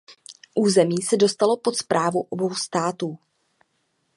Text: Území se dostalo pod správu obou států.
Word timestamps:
Území 0.55 1.01
se 1.01 1.17
dostalo 1.17 1.57
pod 1.57 1.77
správu 1.77 2.21
obou 2.29 2.55
států. 2.55 3.17